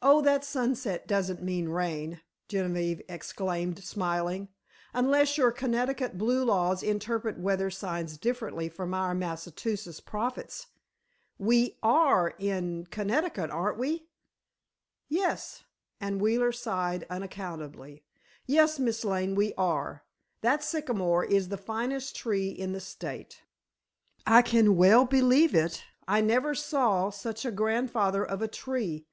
[0.00, 4.48] "Oh, that sunset doesn't mean rain," Genevieve exclaimed, smiling,
[4.92, 10.66] "unless your Connecticut blue laws interpret weather signs differently from our Massachusetts prophets.
[11.38, 14.06] We are in Connecticut, aren't we?"
[15.08, 15.62] "Yes,"
[16.00, 18.02] and Wheeler sighed unaccountably.
[18.46, 20.04] "Yes, Miss Lane, we are.
[20.42, 23.42] That sycamore is the finest tree in the state."
[24.26, 25.82] "I can well believe it.
[26.08, 29.06] I never saw such a grandfather of a tree!